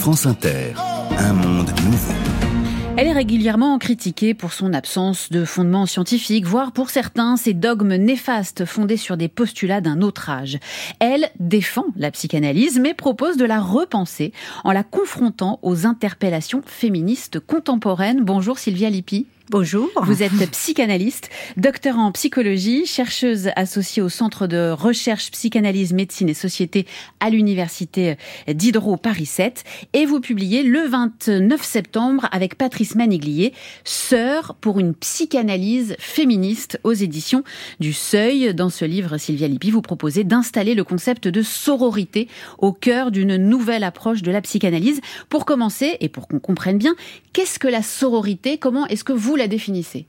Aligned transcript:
France 0.00 0.24
Inter, 0.24 0.72
un 1.18 1.34
monde 1.34 1.70
nouveau. 1.84 2.14
Elle 2.96 3.06
est 3.06 3.12
régulièrement 3.12 3.76
critiquée 3.76 4.32
pour 4.32 4.54
son 4.54 4.72
absence 4.72 5.30
de 5.30 5.44
fondement 5.44 5.84
scientifique, 5.84 6.46
voire 6.46 6.72
pour 6.72 6.88
certains 6.88 7.36
ses 7.36 7.52
dogmes 7.52 7.96
néfastes 7.96 8.64
fondés 8.64 8.96
sur 8.96 9.18
des 9.18 9.28
postulats 9.28 9.82
d'un 9.82 10.00
autre 10.00 10.30
âge. 10.30 10.58
Elle 11.00 11.28
défend 11.38 11.84
la 11.96 12.10
psychanalyse, 12.10 12.80
mais 12.80 12.94
propose 12.94 13.36
de 13.36 13.44
la 13.44 13.60
repenser 13.60 14.32
en 14.64 14.72
la 14.72 14.84
confrontant 14.84 15.58
aux 15.60 15.84
interpellations 15.86 16.62
féministes 16.64 17.38
contemporaines. 17.38 18.24
Bonjour 18.24 18.58
Sylvia 18.58 18.88
Lippi. 18.88 19.26
Bonjour. 19.50 19.90
Vous 20.04 20.22
êtes 20.22 20.48
psychanalyste, 20.52 21.28
docteur 21.56 21.98
en 21.98 22.12
psychologie, 22.12 22.86
chercheuse 22.86 23.50
associée 23.56 24.00
au 24.00 24.08
Centre 24.08 24.46
de 24.46 24.70
recherche 24.70 25.32
psychanalyse, 25.32 25.92
médecine 25.92 26.28
et 26.28 26.34
société 26.34 26.86
à 27.18 27.30
l'Université 27.30 28.14
Diderot 28.46 28.96
Paris 28.96 29.26
7 29.26 29.64
et 29.92 30.06
vous 30.06 30.20
publiez 30.20 30.62
le 30.62 30.86
29 30.86 31.64
septembre 31.64 32.28
avec 32.30 32.56
Patrice 32.56 32.94
Maniglier, 32.94 33.52
Sœur 33.82 34.54
pour 34.60 34.78
une 34.78 34.94
psychanalyse 34.94 35.96
féministe 35.98 36.78
aux 36.84 36.92
éditions 36.92 37.42
du 37.80 37.92
Seuil. 37.92 38.54
Dans 38.54 38.70
ce 38.70 38.84
livre, 38.84 39.18
Sylvia 39.18 39.48
Lippi, 39.48 39.72
vous 39.72 39.82
proposez 39.82 40.22
d'installer 40.22 40.76
le 40.76 40.84
concept 40.84 41.26
de 41.26 41.42
sororité 41.42 42.28
au 42.58 42.72
cœur 42.72 43.10
d'une 43.10 43.34
nouvelle 43.34 43.82
approche 43.82 44.22
de 44.22 44.30
la 44.30 44.42
psychanalyse. 44.42 45.00
Pour 45.28 45.44
commencer, 45.44 45.96
et 45.98 46.08
pour 46.08 46.28
qu'on 46.28 46.38
comprenne 46.38 46.78
bien, 46.78 46.94
qu'est-ce 47.32 47.58
que 47.58 47.66
la 47.66 47.82
sororité? 47.82 48.56
Comment 48.56 48.86
est-ce 48.86 49.02
que 49.02 49.12
vous 49.12 49.39
la 49.40 49.48
définissez? 49.48 50.06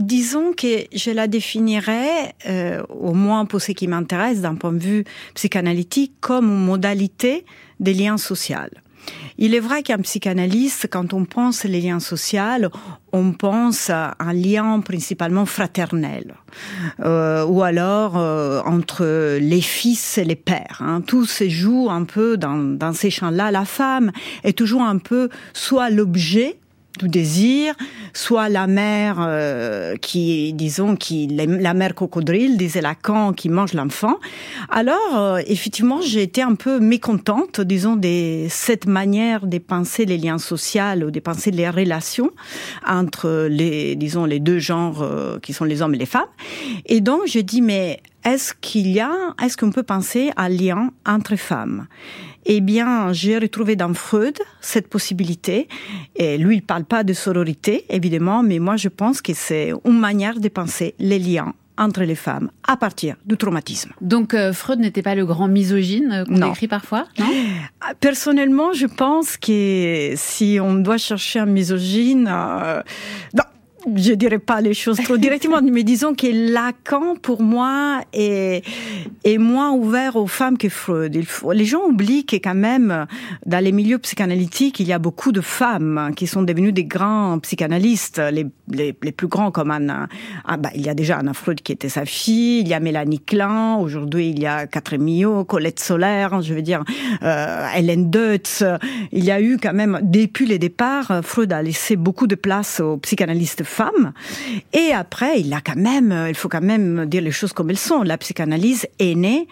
Disons 0.00 0.52
que 0.52 0.84
je 0.94 1.10
la 1.10 1.26
définirais, 1.26 2.34
euh, 2.48 2.82
au 2.88 3.12
moins 3.12 3.44
pour 3.44 3.60
ce 3.60 3.72
qui 3.72 3.86
m'intéresse 3.88 4.40
d'un 4.40 4.54
point 4.54 4.72
de 4.72 4.78
vue 4.78 5.04
psychanalytique, 5.34 6.12
comme 6.20 6.46
modalité 6.46 7.44
des 7.80 7.94
liens 7.94 8.18
sociaux. 8.18 8.56
Il 9.38 9.54
est 9.54 9.60
vrai 9.60 9.82
qu'un 9.82 9.98
psychanalyste, 9.98 10.88
quand 10.90 11.12
on 11.12 11.24
pense 11.24 11.64
les 11.64 11.80
liens 11.80 12.00
sociaux, 12.00 12.70
on 13.12 13.32
pense 13.32 13.90
à 13.90 14.14
un 14.18 14.32
lien 14.32 14.80
principalement 14.80 15.46
fraternel, 15.46 16.34
euh, 17.04 17.44
ou 17.44 17.62
alors 17.62 18.16
euh, 18.16 18.60
entre 18.64 19.38
les 19.38 19.60
fils 19.60 20.18
et 20.18 20.24
les 20.24 20.36
pères. 20.36 20.80
Hein. 20.80 21.02
Tout 21.06 21.26
se 21.26 21.48
joue 21.48 21.88
un 21.90 22.04
peu 22.04 22.36
dans 22.36 22.92
ces 22.94 23.10
champs-là. 23.10 23.50
La 23.50 23.64
femme 23.64 24.10
est 24.42 24.56
toujours 24.56 24.82
un 24.82 24.98
peu 24.98 25.28
soit 25.52 25.90
l'objet 25.90 26.56
du 26.98 27.08
désir, 27.08 27.74
soit 28.12 28.48
la 28.48 28.66
mère 28.66 29.16
euh, 29.20 29.96
qui, 29.96 30.52
disons, 30.52 30.96
qui 30.96 31.26
la 31.26 31.74
mère 31.74 31.94
crocodile, 31.94 32.56
disait 32.56 32.80
Lacan, 32.80 33.32
qui 33.32 33.48
mange 33.48 33.72
l'enfant. 33.74 34.16
Alors, 34.68 35.16
euh, 35.16 35.40
effectivement, 35.46 36.00
j'ai 36.00 36.22
été 36.22 36.42
un 36.42 36.54
peu 36.54 36.80
mécontente, 36.80 37.60
disons, 37.60 37.96
de 37.96 38.46
cette 38.48 38.86
manière 38.86 39.46
de 39.46 39.58
penser 39.58 40.04
les 40.04 40.18
liens 40.18 40.38
sociaux 40.38 40.66
ou 41.06 41.10
de 41.10 41.20
penser 41.20 41.50
les 41.50 41.70
relations 41.70 42.30
entre 42.86 43.46
les, 43.48 43.96
disons, 43.96 44.24
les 44.24 44.40
deux 44.40 44.58
genres 44.58 45.02
euh, 45.02 45.38
qui 45.38 45.52
sont 45.52 45.64
les 45.64 45.80
hommes 45.82 45.94
et 45.94 45.98
les 45.98 46.06
femmes. 46.06 46.28
Et 46.86 47.00
donc, 47.00 47.22
je 47.26 47.40
dis, 47.40 47.62
mais 47.62 48.00
est-ce 48.26 48.52
qu'il 48.60 48.88
y 48.88 48.98
a, 48.98 49.12
est-ce 49.40 49.56
qu'on 49.56 49.70
peut 49.70 49.84
penser 49.84 50.32
à 50.36 50.44
un 50.44 50.48
lien 50.48 50.90
entre 51.06 51.36
femmes? 51.36 51.86
Eh 52.44 52.60
bien, 52.60 53.12
j'ai 53.12 53.38
retrouvé 53.38 53.76
dans 53.76 53.94
Freud 53.94 54.36
cette 54.60 54.88
possibilité. 54.88 55.68
Et 56.16 56.36
lui, 56.36 56.56
il 56.56 56.62
parle 56.62 56.84
pas 56.84 57.04
de 57.04 57.12
sororité, 57.12 57.84
évidemment, 57.88 58.42
mais 58.42 58.58
moi, 58.58 58.76
je 58.76 58.88
pense 58.88 59.22
que 59.22 59.32
c'est 59.32 59.72
une 59.84 59.98
manière 59.98 60.40
de 60.40 60.48
penser 60.48 60.94
les 60.98 61.20
liens 61.20 61.54
entre 61.78 62.02
les 62.02 62.14
femmes 62.14 62.50
à 62.66 62.76
partir 62.76 63.16
du 63.26 63.36
traumatisme. 63.36 63.92
Donc 64.00 64.32
euh, 64.34 64.52
Freud 64.52 64.80
n'était 64.80 65.02
pas 65.02 65.14
le 65.14 65.26
grand 65.26 65.46
misogyne 65.46 66.10
euh, 66.10 66.24
qu'on 66.24 66.50
écrit 66.50 66.68
parfois 66.68 67.04
non? 67.18 67.26
ah, 67.82 67.92
Personnellement, 68.00 68.72
je 68.72 68.86
pense 68.86 69.36
que 69.36 70.14
si 70.16 70.58
on 70.60 70.74
doit 70.76 70.96
chercher 70.96 71.40
un 71.40 71.46
misogyne, 71.46 72.28
euh, 72.32 72.80
je 73.94 74.12
dirais 74.12 74.38
pas 74.38 74.60
les 74.60 74.74
choses 74.74 74.98
trop 74.98 75.16
directement, 75.16 75.60
mais 75.62 75.84
disons 75.84 76.14
que 76.14 76.26
Lacan, 76.52 77.16
pour 77.16 77.42
moi, 77.42 78.00
est, 78.12 78.64
est 79.24 79.38
moins 79.38 79.72
ouvert 79.72 80.16
aux 80.16 80.26
femmes 80.26 80.58
que 80.58 80.68
Freud. 80.68 81.16
Les 81.52 81.64
gens 81.64 81.84
oublient 81.86 82.26
que 82.26 82.36
quand 82.36 82.54
même, 82.54 83.06
dans 83.44 83.62
les 83.62 83.72
milieux 83.72 83.98
psychanalytiques, 83.98 84.80
il 84.80 84.86
y 84.86 84.92
a 84.92 84.98
beaucoup 84.98 85.32
de 85.32 85.40
femmes 85.40 86.12
qui 86.16 86.26
sont 86.26 86.42
devenues 86.42 86.72
des 86.72 86.84
grands 86.84 87.38
psychanalystes, 87.38 88.18
les, 88.18 88.46
les, 88.70 88.96
les 89.02 89.12
plus 89.12 89.28
grands 89.28 89.50
comme 89.50 89.70
Anna. 89.70 90.08
Ah 90.44 90.56
bah, 90.56 90.70
il 90.74 90.84
y 90.84 90.88
a 90.88 90.94
déjà 90.94 91.18
Anna 91.18 91.32
Freud 91.32 91.60
qui 91.60 91.72
était 91.72 91.88
sa 91.88 92.04
fille, 92.04 92.60
il 92.60 92.68
y 92.68 92.74
a 92.74 92.80
Mélanie 92.80 93.20
Klein, 93.20 93.76
aujourd'hui 93.76 94.30
il 94.30 94.40
y 94.40 94.46
a 94.46 94.66
Catherine 94.66 95.02
Millot, 95.02 95.44
Colette 95.44 95.80
Solaire, 95.80 96.42
je 96.42 96.54
veux 96.54 96.62
dire, 96.62 96.84
euh, 97.22 97.66
Hélène 97.76 98.10
Deutz. 98.10 98.64
Il 99.12 99.24
y 99.24 99.30
a 99.30 99.40
eu 99.40 99.58
quand 99.62 99.74
même, 99.74 100.00
depuis 100.02 100.46
les 100.46 100.58
départs, 100.58 101.20
Freud 101.22 101.52
a 101.52 101.62
laissé 101.62 101.96
beaucoup 101.96 102.26
de 102.26 102.34
place 102.34 102.80
aux 102.80 102.96
psychanalystes 102.98 103.62
femme. 103.76 104.12
Et 104.72 104.92
après, 104.92 105.40
il 105.40 105.52
a 105.52 105.60
quand 105.60 105.76
même, 105.76 106.26
il 106.28 106.34
faut 106.34 106.48
quand 106.48 106.62
même 106.62 107.06
dire 107.06 107.22
les 107.22 107.30
choses 107.30 107.52
comme 107.52 107.70
elles 107.70 107.78
sont. 107.78 108.02
La 108.02 108.18
psychanalyse 108.18 108.86
est 108.98 109.14
née 109.14 109.46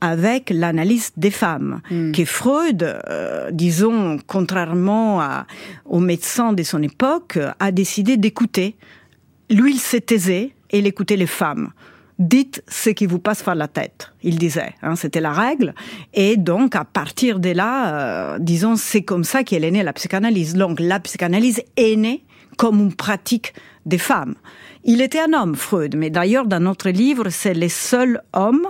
avec 0.00 0.50
l'analyse 0.50 1.12
des 1.16 1.30
femmes, 1.30 1.80
mm. 1.90 2.12
que 2.12 2.24
Freud, 2.24 2.82
euh, 2.82 3.50
disons, 3.50 4.18
contrairement 4.26 5.20
à, 5.20 5.46
aux 5.86 6.00
médecins 6.00 6.52
de 6.52 6.62
son 6.62 6.82
époque, 6.82 7.38
a 7.58 7.72
décidé 7.72 8.16
d'écouter. 8.16 8.76
Lui, 9.50 9.72
il 9.72 9.78
s'est 9.78 10.02
taisé 10.02 10.54
et 10.70 10.78
il 10.78 10.86
écoutait 10.86 11.16
les 11.16 11.26
femmes. 11.26 11.70
Dites 12.18 12.62
ce 12.68 12.90
qui 12.90 13.06
vous 13.06 13.18
passe 13.18 13.42
par 13.42 13.54
la 13.54 13.66
tête, 13.66 14.12
il 14.22 14.38
disait. 14.38 14.74
Hein, 14.82 14.94
C'était 14.94 15.20
la 15.20 15.32
règle. 15.32 15.74
Et 16.12 16.36
donc, 16.36 16.76
à 16.76 16.84
partir 16.84 17.40
de 17.40 17.50
là, 17.50 18.34
euh, 18.34 18.38
disons, 18.38 18.76
c'est 18.76 19.02
comme 19.02 19.24
ça 19.24 19.42
qu'elle 19.42 19.64
est 19.64 19.70
née 19.70 19.82
la 19.82 19.92
psychanalyse. 19.94 20.54
Donc, 20.54 20.80
la 20.80 21.00
psychanalyse 21.00 21.62
est 21.76 21.96
née 21.96 22.23
comme 22.56 22.80
une 22.80 22.94
pratique 22.94 23.54
des 23.86 23.98
femmes. 23.98 24.34
Il 24.84 25.00
était 25.00 25.20
un 25.20 25.32
homme, 25.32 25.54
Freud, 25.54 25.96
mais 25.96 26.10
d'ailleurs, 26.10 26.46
dans 26.46 26.60
notre 26.60 26.90
livre, 26.90 27.28
c'est 27.30 27.54
le 27.54 27.68
seul 27.68 28.20
homme 28.32 28.66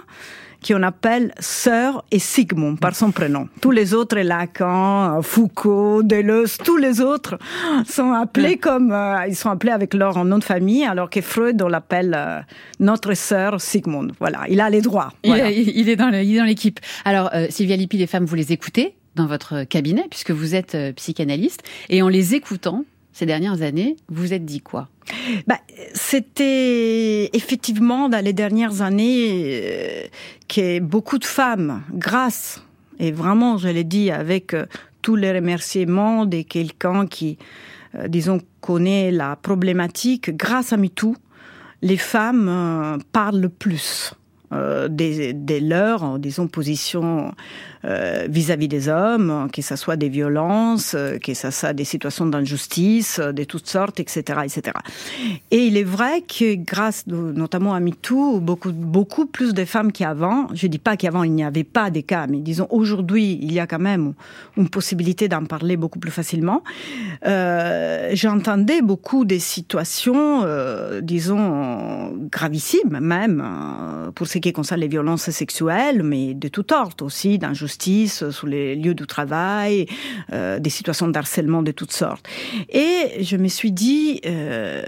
qu'on 0.67 0.83
appelle 0.83 1.33
Sœur 1.39 2.05
et 2.11 2.19
Sigmund 2.19 2.81
par 2.81 2.95
son 2.95 3.11
prénom. 3.11 3.49
Tous 3.61 3.71
les 3.71 3.95
autres, 3.95 4.19
Lacan, 4.19 5.21
Foucault, 5.23 6.03
Deleuze, 6.03 6.57
tous 6.59 6.77
les 6.77 7.01
autres 7.01 7.39
sont 7.87 8.13
appelés 8.13 8.57
comme 8.57 8.93
euh, 8.93 9.27
ils 9.29 9.37
sont 9.37 9.51
appelés 9.51 9.73
avec 9.73 9.95
leur 9.95 10.25
nom 10.25 10.39
de 10.39 10.45
famille, 10.45 10.85
alors 10.85 11.11
que 11.11 11.21
Freud 11.21 11.61
on 11.61 11.69
l'appelle 11.69 12.15
euh, 12.17 12.41
notre 12.81 13.15
sœur 13.15 13.61
Sigmund. 13.61 14.13
Voilà, 14.19 14.45
il 14.49 14.61
a 14.61 14.71
les 14.71 14.81
droits. 14.81 15.13
Il, 15.23 15.89
est 15.89 15.97
dans 15.97 16.11
l'équipe. 16.11 16.81
Alors 17.05 17.31
euh, 17.35 17.47
Sylvia 17.51 17.77
Lippi, 17.77 17.99
les 17.99 18.07
femmes, 18.07 18.25
vous 18.25 18.37
les 18.37 18.53
écoutez 18.53 18.95
dans 19.17 19.27
votre 19.27 19.65
cabinet 19.65 20.07
puisque 20.11 20.31
vous 20.31 20.55
êtes 20.55 20.77
psychanalyste 20.97 21.63
et 21.89 22.03
en 22.03 22.09
les 22.09 22.35
écoutant, 22.35 22.85
ces 23.15 23.27
dernières 23.27 23.63
années, 23.63 23.97
vous 24.09 24.35
êtes 24.35 24.45
dit 24.45 24.61
quoi? 24.61 24.89
Bah, 25.47 25.59
C'était 25.95 27.31
effectivement 27.33 28.09
dans 28.09 28.23
les 28.23 28.33
dernières 28.33 28.83
années 28.83 29.29
euh, 29.31 30.03
que 30.49 30.81
beaucoup 30.81 31.19
de 31.19 31.25
femmes, 31.25 31.83
grâce, 31.93 32.63
et 32.99 33.13
vraiment 33.13 33.57
je 33.57 33.69
l'ai 33.69 33.85
dit 33.85 34.11
avec 34.11 34.53
euh, 34.53 34.67
tous 35.01 35.15
les 35.15 35.33
remerciements 35.33 36.27
de 36.27 36.43
quelqu'un 36.43 37.07
qui, 37.07 37.39
euh, 37.95 38.09
disons, 38.09 38.41
connaît 38.61 39.13
la 39.13 39.37
problématique, 39.37 40.37
grâce 40.37 40.73
à 40.73 40.77
MeToo, 40.77 41.15
les 41.83 41.99
femmes 41.99 42.99
parlent 43.13 43.51
plus 43.51 44.15
des, 44.89 45.33
des 45.33 45.61
leurs, 45.61 46.19
disons, 46.19 46.47
positions 46.47 47.33
euh, 47.85 48.27
vis-à-vis 48.31 48.69
des 48.69 48.89
hommes, 48.89 49.49
que 49.53 49.61
ce 49.61 49.77
soit 49.77 49.97
des 49.97 50.09
violences, 50.09 50.95
euh, 50.95 51.19
que 51.19 51.35
ce 51.35 51.51
soit 51.51 51.75
des 51.75 51.85
situations 51.85 52.25
d'injustice, 52.25 53.19
euh, 53.19 53.33
de 53.33 53.45
toutes 53.45 53.67
sortes, 53.67 54.01
etc., 54.01 54.41
etc. 54.45 54.79
Et 55.51 55.67
il 55.67 55.77
est 55.77 55.85
vrai 55.85 56.23
que 56.23 56.55
grâce 56.55 57.07
notamment 57.07 57.75
à 57.75 57.81
MeToo, 57.81 58.41
beaucoup, 58.41 58.73
beaucoup 58.73 59.27
plus 59.27 59.53
de 59.53 59.67
femmes 59.67 59.93
qu'avant, 59.93 60.47
je 60.55 60.67
dis 60.67 60.79
pas 60.79 60.97
qu'avant 60.97 61.25
il 61.25 61.33
n'y 61.33 61.45
avait 61.45 61.65
pas 61.65 61.91
des 61.91 62.03
cas, 62.03 62.27
mais 62.27 62.39
disons 62.39 62.67
aujourd'hui 62.71 63.39
il 63.43 63.53
y 63.53 63.61
a 63.61 63.67
quand 63.67 63.79
même 63.79 64.15
une 64.57 64.71
possibilité 64.71 65.29
d'en 65.29 65.45
parler 65.45 65.77
beaucoup 65.77 65.99
plus 65.99 66.11
facilement. 66.11 66.63
Euh, 67.27 68.11
J'entendais 68.15 68.81
beaucoup 68.81 69.27
des 69.27 69.41
situations, 69.41 70.43
euh, 70.45 71.03
disons, 71.03 72.17
gravissimes 72.31 72.99
même, 73.01 73.45
pour 74.13 74.27
ce 74.27 74.39
qui 74.39 74.53
concerne 74.53 74.81
les 74.81 74.89
violences 74.89 75.31
sexuelles, 75.31 76.03
mais 76.03 76.35
de 76.35 76.49
toutes 76.49 76.71
sortes 76.71 77.03
aussi, 77.03 77.39
d'injustice 77.39 77.65
justice, 77.65 78.31
sur 78.31 78.47
les 78.47 78.77
lieux 78.77 78.95
de 78.95 79.05
travail, 79.05 79.87
euh, 80.33 80.59
des 80.59 80.71
situations 80.71 81.09
d'harcèlement 81.09 81.63
de 81.63 81.73
toutes 81.73 81.93
sortes. 81.93 82.27
Et 82.69 83.23
je 83.23 83.37
me 83.37 83.49
suis 83.49 83.73
dit 83.73 84.21
euh, 84.27 84.83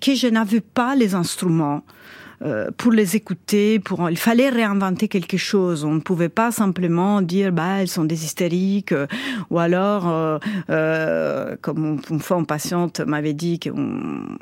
que 0.00 0.14
je 0.14 0.28
n'avais 0.28 0.60
pas 0.60 0.94
les 0.94 1.14
instruments 1.14 1.82
euh, 2.42 2.70
pour 2.76 2.92
les 2.92 3.16
écouter, 3.16 3.78
pour 3.78 4.08
il 4.10 4.18
fallait 4.18 4.48
réinventer 4.48 5.08
quelque 5.08 5.36
chose. 5.36 5.84
On 5.84 5.94
ne 5.94 6.00
pouvait 6.00 6.28
pas 6.28 6.50
simplement 6.50 7.22
dire 7.22 7.52
bah 7.52 7.80
elles 7.80 7.88
sont 7.88 8.04
des 8.04 8.24
hystériques 8.24 8.92
euh, 8.92 9.06
ou 9.50 9.58
alors 9.58 10.40
euh, 10.70 11.56
comme 11.60 12.00
une 12.10 12.20
fois 12.20 12.38
une 12.38 12.46
patiente 12.46 13.00
m'avait 13.00 13.34
dit 13.34 13.58
que 13.58 13.70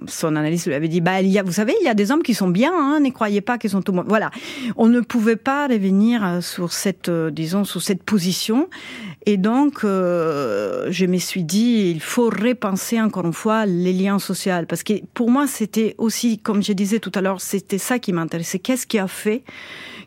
son 0.06 0.37
analyste 0.37 0.67
lui 0.67 0.75
avait 0.75 0.89
dit 0.89 1.00
bah 1.00 1.21
il 1.21 1.29
y 1.29 1.39
a 1.39 1.43
vous 1.43 1.53
savez 1.53 1.75
il 1.81 1.85
y 1.85 1.89
a 1.89 1.94
des 1.94 2.11
hommes 2.11 2.23
qui 2.23 2.35
sont 2.35 2.49
bien 2.49 2.73
hein, 2.75 3.00
ne 3.00 3.11
croyez 3.11 3.41
pas 3.41 3.59
qu'ils 3.59 3.71
sont 3.71 3.83
tout. 3.83 3.93
Voilà, 4.06 4.31
on 4.77 4.88
ne 4.88 5.00
pouvait 5.00 5.37
pas 5.37 5.67
revenir 5.67 6.43
sur 6.43 6.73
cette 6.73 7.11
disons 7.11 7.65
sur 7.65 7.83
cette 7.83 8.03
position 8.03 8.69
et 9.27 9.37
donc 9.37 9.81
je 9.83 11.07
me 11.07 11.19
suis 11.19 11.45
dit 11.45 11.91
il 11.91 12.01
faut 12.01 12.29
repenser 12.29 13.01
encore 13.01 13.25
une 13.25 13.33
fois 13.33 13.67
les 13.67 13.93
liens 13.93 14.19
sociaux 14.19 14.53
parce 14.69 14.83
que 14.83 14.95
pour 15.15 15.31
moi 15.31 15.47
c'était 15.47 15.95
aussi 15.99 16.39
comme 16.39 16.63
je 16.63 16.73
disais 16.73 16.99
tout 16.99 17.13
à 17.15 17.21
l'heure 17.21 17.41
c'était 17.41 17.79
ça 17.79 17.99
qui 17.99 18.13
m'intéressait. 18.13 18.59
Qu'est-ce 18.59 18.87
qui 18.87 18.99
a 18.99 19.09
fait 19.09 19.43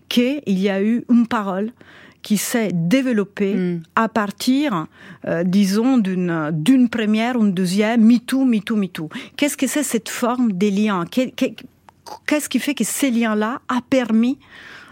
qu'il 0.09 0.41
y 0.47 0.69
a 0.69 0.81
eu 0.81 1.05
une 1.09 1.27
parole 1.27 1.71
qui 2.25 2.37
s'est 2.37 2.71
développée 2.73 3.53
mm. 3.53 3.83
à 3.95 4.09
partir, 4.09 4.87
euh, 5.27 5.43
disons, 5.43 5.99
d'une 5.99 6.49
d'une 6.51 6.89
première, 6.89 7.35
une 7.35 7.53
deuxième, 7.53 8.01
MeToo, 8.03 8.45
MeToo, 8.45 8.75
MeToo. 8.75 9.09
Qu'est-ce 9.37 9.55
que 9.55 9.67
c'est 9.67 9.83
cette 9.83 10.09
forme 10.09 10.51
des 10.51 10.71
liens? 10.71 11.05
Qu'est-ce 11.05 12.49
qui 12.49 12.59
fait 12.59 12.73
que 12.73 12.83
ces 12.83 13.11
liens-là 13.11 13.61
a 13.67 13.79
permis 13.87 14.39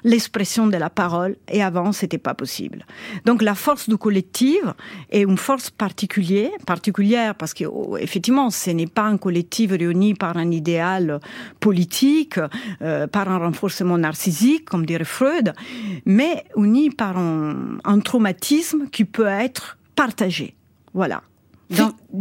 l'expression 0.04 0.68
de 0.68 0.78
la 0.78 0.90
parole 0.90 1.36
et 1.48 1.64
avant 1.64 1.92
c'était 1.92 2.18
pas 2.18 2.34
possible. 2.34 2.86
Donc 3.26 3.42
la 3.42 3.56
force 3.56 3.90
du 3.90 3.98
collectif 3.98 4.62
est 5.10 5.22
une 5.22 5.38
force 5.38 5.70
particulière, 5.70 6.52
particulière 6.66 7.36
parce 7.36 7.54
que 7.54 7.66
oh, 7.66 7.98
effectivement 7.98 8.50
ce 8.50 8.72
n'est 8.72 8.88
pas 8.88 9.04
un 9.04 9.18
collectif 9.18 9.72
réuni 9.72 10.14
par 10.14 10.38
un 10.38 10.52
idéal 10.52 11.20
politique, 11.60 12.40
euh, 12.82 13.08
par 13.08 13.30
un 13.30 13.38
renforcement 13.38 13.98
narcissique 13.98 14.66
comme 14.66 14.86
dirait 14.86 15.04
Freud, 15.04 15.54
mais 16.06 16.44
uni 16.56 16.90
par 16.90 17.18
un, 17.18 17.78
un 17.84 18.00
traumatisme 18.00 18.88
qui 18.92 19.06
peut 19.06 19.28
être 19.28 19.78
partagé. 19.96 20.56
Voilà 20.94 21.24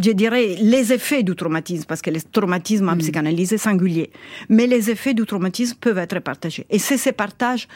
je 0.00 0.10
dirais 0.10 0.56
les 0.60 0.92
effets 0.92 1.22
du 1.22 1.34
traumatisme, 1.34 1.84
parce 1.86 2.02
que 2.02 2.10
le 2.10 2.20
traumatisme 2.20 2.88
en 2.88 2.94
mm. 2.94 2.98
psychanalyse 2.98 3.52
est 3.52 3.58
singulier, 3.58 4.10
mais 4.48 4.66
les 4.66 4.90
effets 4.90 5.14
du 5.14 5.26
traumatisme 5.26 5.76
peuvent 5.80 5.98
être 5.98 6.18
partagés. 6.20 6.66
Et 6.70 6.78
c'est 6.78 6.96
ces 6.96 7.12
partages 7.12 7.68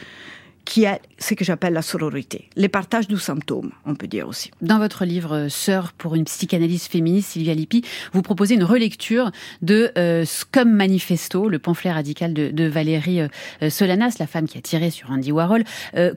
qui 0.67 0.83
est 0.83 0.99
ce 1.17 1.33
que 1.33 1.45
j'appelle 1.45 1.73
la 1.73 1.81
sororité, 1.81 2.49
les 2.57 2.67
partages 2.67 3.07
du 3.07 3.17
symptôme, 3.17 3.71
on 3.85 3.95
peut 3.95 4.05
dire 4.05 4.27
aussi. 4.27 4.51
Dans 4.61 4.79
votre 4.79 5.05
livre 5.05 5.33
euh, 5.33 5.49
Sœur 5.49 5.93
pour 5.93 6.13
une 6.13 6.25
psychanalyse 6.25 6.87
féministe, 6.87 7.31
Sylvia 7.31 7.53
Lippi, 7.53 7.83
vous 8.11 8.21
proposez 8.21 8.55
une 8.55 8.65
relecture 8.65 9.31
de 9.61 9.91
euh, 9.97 10.25
Scum 10.25 10.69
Manifesto, 10.69 11.47
le 11.47 11.57
pamphlet 11.57 11.91
radical 11.91 12.33
de, 12.33 12.67
Valérie 12.67 13.21
euh, 13.21 13.69
Solanas, 13.69 14.17
la 14.19 14.27
femme 14.27 14.45
qui 14.45 14.57
a 14.57 14.61
tiré 14.61 14.91
sur 14.91 15.09
Andy 15.09 15.31
Warhol. 15.31 15.63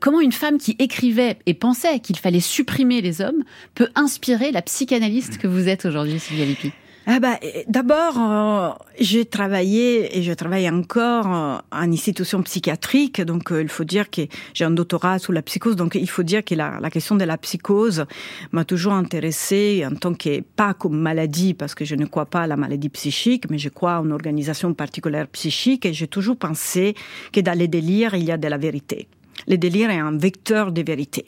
comment 0.00 0.20
une 0.20 0.32
femme 0.32 0.58
qui 0.58 0.74
écrivait 0.80 1.38
et 1.46 1.54
pensait 1.54 2.00
qu'il 2.00 2.18
fallait 2.18 2.40
supprimer 2.40 3.00
les 3.00 3.20
hommes 3.20 3.44
peut 3.76 3.88
inspirer 3.94 4.50
la 4.50 4.62
psychanalyste 4.62 5.38
que 5.38 5.46
vous 5.46 5.68
êtes 5.68 5.84
aujourd'hui, 5.84 6.18
Sylvia 6.18 6.44
Lippi? 6.44 6.72
Ah 7.06 7.18
bah, 7.18 7.38
D'abord, 7.66 8.18
euh, 8.18 8.70
j'ai 8.98 9.24
travaillé 9.24 10.18
et 10.18 10.22
je 10.22 10.32
travaille 10.32 10.68
encore 10.68 11.26
euh, 11.26 11.58
en 11.72 11.92
institution 11.92 12.42
psychiatrique. 12.42 13.22
Donc, 13.22 13.50
euh, 13.50 13.62
il 13.62 13.68
faut 13.68 13.84
dire 13.84 14.10
que 14.10 14.22
j'ai 14.52 14.64
un 14.64 14.70
doctorat 14.70 15.18
sur 15.18 15.32
la 15.32 15.40
psychose. 15.42 15.76
Donc, 15.76 15.94
il 15.94 16.08
faut 16.08 16.22
dire 16.22 16.44
que 16.44 16.54
la, 16.54 16.78
la 16.78 16.90
question 16.90 17.16
de 17.16 17.24
la 17.24 17.38
psychose 17.38 18.04
m'a 18.52 18.64
toujours 18.64 18.92
intéressée 18.92 19.84
en 19.90 19.94
tant 19.94 20.14
que, 20.14 20.42
pas 20.42 20.74
comme 20.74 20.98
maladie, 20.98 21.54
parce 21.54 21.74
que 21.74 21.84
je 21.86 21.94
ne 21.94 22.04
crois 22.04 22.26
pas 22.26 22.42
à 22.42 22.46
la 22.46 22.56
maladie 22.56 22.90
psychique, 22.90 23.48
mais 23.50 23.58
je 23.58 23.70
crois 23.70 23.98
en 24.00 24.10
organisation 24.10 24.74
particulière 24.74 25.26
psychique. 25.28 25.86
Et 25.86 25.94
j'ai 25.94 26.06
toujours 26.06 26.36
pensé 26.36 26.94
que 27.32 27.40
dans 27.40 27.58
les 27.58 27.68
délires, 27.68 28.14
il 28.14 28.24
y 28.24 28.32
a 28.32 28.36
de 28.36 28.46
la 28.48 28.58
vérité. 28.58 29.08
Le 29.48 29.56
délire 29.56 29.90
est 29.90 29.98
un 29.98 30.16
vecteur 30.16 30.72
de 30.72 30.82
vérité. 30.82 31.26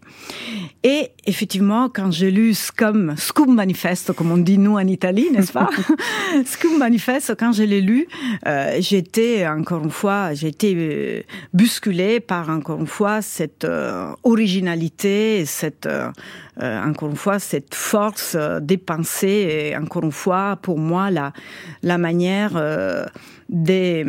Et 0.84 1.10
effectivement, 1.26 1.88
quand 1.88 2.10
j'ai 2.10 2.30
lu 2.30 2.54
Scum, 2.54 3.14
Scum 3.16 3.54
Manifesto, 3.54 4.12
comme 4.12 4.32
on 4.32 4.36
dit 4.36 4.58
nous 4.58 4.74
en 4.74 4.86
Italie, 4.86 5.28
n'est-ce 5.32 5.52
pas? 5.52 5.68
Scum 6.44 6.78
Manifesto, 6.78 7.34
quand 7.38 7.52
je 7.52 7.62
l'ai 7.62 7.80
lu, 7.80 8.06
euh, 8.46 8.76
j'étais 8.80 9.46
encore 9.46 9.84
une 9.84 9.90
fois, 9.90 10.32
été 10.52 10.74
euh, 10.76 11.22
bousculée 11.52 12.20
par 12.20 12.48
encore 12.48 12.80
une 12.80 12.86
fois 12.86 13.22
cette 13.22 13.64
euh, 13.64 14.12
originalité, 14.22 15.44
cette 15.46 15.86
euh, 15.86 16.10
encore 16.60 17.10
une 17.10 17.16
fois 17.16 17.38
cette 17.38 17.74
force 17.74 18.36
des 18.60 18.76
pensées, 18.76 19.70
et 19.72 19.76
encore 19.76 20.04
une 20.04 20.12
fois 20.12 20.58
pour 20.60 20.78
moi 20.78 21.10
la 21.10 21.32
la 21.82 21.98
manière 21.98 22.52
des, 23.48 24.04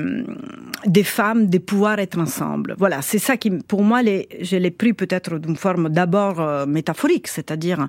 des 0.85 1.03
femmes 1.03 1.47
de 1.47 1.57
pouvoir 1.57 1.99
être 1.99 2.17
ensemble. 2.19 2.75
Voilà, 2.77 3.01
c'est 3.01 3.19
ça 3.19 3.37
qui, 3.37 3.49
pour 3.51 3.83
moi, 3.83 4.01
les, 4.01 4.27
je 4.41 4.57
l'ai 4.57 4.71
pris 4.71 4.93
peut-être 4.93 5.39
d'une 5.39 5.55
forme 5.55 5.89
d'abord 5.89 6.39
euh, 6.39 6.65
métaphorique, 6.65 7.27
c'est-à-dire 7.27 7.87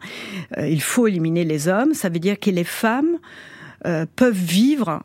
euh, 0.58 0.69
il 0.69 0.82
faut 0.82 1.06
éliminer 1.06 1.44
les 1.44 1.69
hommes, 1.69 1.94
ça 1.94 2.08
veut 2.08 2.19
dire 2.19 2.38
que 2.38 2.50
les 2.50 2.64
femmes 2.64 3.19
euh, 3.87 4.06
peuvent 4.17 4.35
vivre 4.35 5.02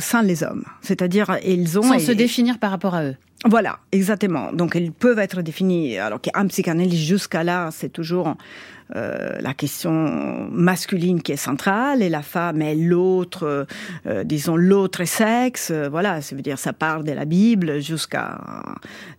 sans 0.00 0.22
les 0.22 0.42
hommes, 0.42 0.64
c'est-à-dire 0.82 1.38
ils 1.44 1.78
ont 1.78 1.82
sans 1.82 1.98
se 1.98 2.12
définir 2.12 2.58
par 2.58 2.70
rapport 2.70 2.94
à 2.94 3.04
eux. 3.04 3.16
Voilà, 3.44 3.78
exactement. 3.92 4.52
Donc 4.52 4.74
ils 4.74 4.92
peuvent 4.92 5.20
être 5.20 5.42
définis. 5.42 5.98
Alors 5.98 6.20
qu'un 6.20 6.46
psychanalyste 6.48 7.04
jusqu'à 7.04 7.44
là, 7.44 7.68
c'est 7.70 7.90
toujours 7.90 8.36
euh, 8.96 9.36
la 9.40 9.52
question 9.52 10.48
masculine 10.50 11.20
qui 11.20 11.32
est 11.32 11.36
centrale 11.36 12.02
et 12.02 12.08
la 12.08 12.22
femme 12.22 12.62
est 12.62 12.74
l'autre, 12.74 13.66
euh, 14.06 14.24
disons 14.24 14.56
l'autre 14.56 15.04
sexe. 15.04 15.70
Euh, 15.70 15.88
voilà, 15.90 16.22
ça 16.22 16.34
veut 16.34 16.42
dire 16.42 16.58
ça 16.58 16.72
part 16.72 17.04
de 17.04 17.12
la 17.12 17.26
Bible 17.26 17.80
jusqu'à, 17.80 18.40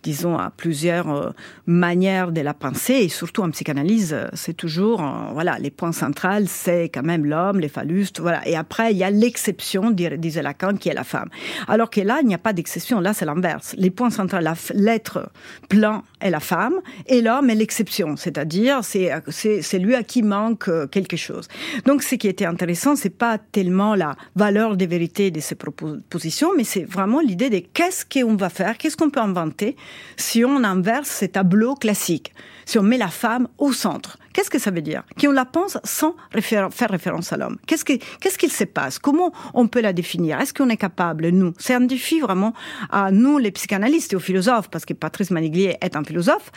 disons, 0.01 0.37
à 0.37 0.49
plusieurs 0.49 1.33
manières 1.67 2.31
de 2.31 2.41
la 2.41 2.53
pensée 2.53 2.93
et 2.93 3.09
surtout 3.09 3.43
en 3.43 3.51
psychanalyse, 3.51 4.17
c'est 4.33 4.55
toujours, 4.55 5.03
voilà, 5.33 5.57
les 5.59 5.69
points 5.69 5.91
centraux, 5.91 6.45
c'est 6.47 6.89
quand 6.89 7.03
même 7.03 7.25
l'homme, 7.25 7.59
les 7.59 7.69
phallus, 7.69 8.07
voilà. 8.19 8.45
Et 8.47 8.55
après, 8.55 8.91
il 8.91 8.97
y 8.97 9.03
a 9.03 9.11
l'exception, 9.11 9.91
disait 9.91 10.38
Lacan, 10.41 10.75
qui 10.75 10.89
est 10.89 10.93
la 10.93 11.03
femme. 11.03 11.29
Alors 11.67 11.89
que 11.89 12.01
là, 12.01 12.19
il 12.21 12.27
n'y 12.27 12.35
a 12.35 12.39
pas 12.39 12.53
d'exception. 12.53 12.99
Là, 12.99 13.13
c'est 13.13 13.25
l'inverse. 13.25 13.75
Les 13.77 13.89
points 13.89 14.09
centraux, 14.09 14.39
l'être 14.73 15.29
plein 15.69 16.03
est 16.21 16.29
la 16.29 16.39
femme 16.39 16.75
et 17.07 17.21
l'homme 17.21 17.49
est 17.49 17.55
l'exception. 17.55 18.15
C'est-à-dire, 18.15 18.83
c'est, 18.83 19.11
c'est 19.29 19.61
c'est 19.61 19.79
lui 19.79 19.95
à 19.95 20.03
qui 20.03 20.23
manque 20.23 20.67
euh, 20.67 20.87
quelque 20.87 21.15
chose. 21.15 21.47
Donc, 21.85 22.03
ce 22.03 22.15
qui 22.15 22.27
était 22.27 22.45
intéressant, 22.45 22.95
c'est 22.95 23.09
pas 23.09 23.37
tellement 23.37 23.95
la 23.95 24.15
valeur 24.35 24.75
des 24.75 24.87
vérités 24.87 25.31
de 25.31 25.39
ces 25.39 25.55
propositions, 25.55 26.51
mais 26.57 26.63
c'est 26.63 26.83
vraiment 26.83 27.19
l'idée 27.19 27.49
de 27.49 27.59
qu'est-ce 27.59 28.05
qu'on 28.05 28.35
va 28.35 28.49
faire, 28.49 28.77
qu'est-ce 28.77 28.97
qu'on 28.97 29.09
peut 29.09 29.19
inventer 29.19 29.75
si 30.17 30.43
on 30.43 30.63
inverse 30.63 31.09
ces 31.09 31.29
tableaux 31.29 31.75
classiques, 31.75 32.33
si 32.65 32.79
on 32.79 32.83
met 32.83 32.97
la 32.97 33.09
femme 33.09 33.47
au 33.57 33.71
centre. 33.71 34.17
Qu'est-ce 34.33 34.49
que 34.49 34.59
ça 34.59 34.71
veut 34.71 34.81
dire? 34.81 35.03
Qu'on 35.19 35.31
la 35.31 35.45
pense 35.45 35.77
sans 35.83 36.15
faire 36.39 36.69
référence 36.89 37.33
à 37.33 37.37
l'homme. 37.37 37.57
Qu'est-ce 37.65 37.83
qu'il 37.83 38.51
se 38.51 38.63
passe? 38.63 38.99
Comment 38.99 39.31
on 39.53 39.67
peut 39.67 39.81
la 39.81 39.93
définir? 39.93 40.39
Est-ce 40.39 40.53
qu'on 40.53 40.69
est 40.69 40.77
capable, 40.77 41.29
nous? 41.29 41.53
C'est 41.57 41.73
un 41.73 41.81
défi 41.81 42.19
vraiment 42.19 42.53
à 42.89 43.11
nous, 43.11 43.37
les 43.37 43.51
psychanalystes 43.51 44.13
et 44.13 44.15
aux 44.15 44.19
philosophes, 44.19 44.69
parce 44.69 44.85
que 44.85 44.93
Patrice 44.93 45.31
Maniglier 45.31 45.77
est 45.81 45.95
un 45.95 46.03
philosophe. 46.03 46.51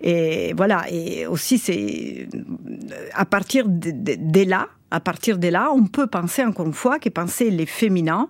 Et 0.00 0.54
voilà, 0.56 0.84
et 0.90 1.26
aussi 1.26 1.58
c'est 1.58 2.28
à 3.14 3.24
partir 3.24 3.64
de, 3.66 4.48
là, 4.48 4.68
à 4.90 5.00
partir 5.00 5.38
de 5.38 5.48
là, 5.48 5.70
on 5.72 5.84
peut 5.84 6.06
penser 6.06 6.44
encore 6.44 6.66
une 6.66 6.72
fois 6.72 6.98
que 6.98 7.08
penser 7.08 7.50
les 7.50 7.66
féminins, 7.66 8.28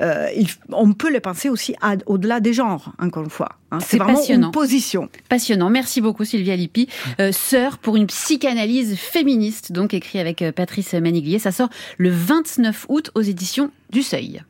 euh, 0.00 0.28
on 0.70 0.92
peut 0.92 1.10
les 1.10 1.20
penser 1.20 1.48
aussi 1.48 1.74
au-delà 2.06 2.40
des 2.40 2.52
genres, 2.52 2.92
encore 2.98 3.24
une 3.24 3.30
fois. 3.30 3.50
Hein. 3.70 3.80
C'est 3.80 3.98
vraiment 3.98 4.22
une 4.28 4.50
position. 4.50 5.08
Passionnant. 5.28 5.70
Merci 5.70 6.00
beaucoup 6.00 6.24
Sylvia 6.24 6.56
Lippi. 6.56 6.88
Euh, 7.20 7.32
Sœur 7.32 7.78
pour 7.78 7.96
une 7.96 8.06
psychanalyse 8.06 8.96
féministe, 8.96 9.72
donc 9.72 9.94
écrit 9.94 10.18
avec 10.18 10.42
euh, 10.42 10.52
Patrice 10.52 10.94
Maniglier. 10.94 11.38
Ça 11.38 11.52
sort 11.52 11.68
le 11.98 12.10
29 12.10 12.86
août 12.88 13.10
aux 13.14 13.22
éditions 13.22 13.70
du 13.90 14.02
Seuil. 14.02 14.42